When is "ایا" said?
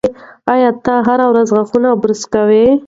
0.53-0.69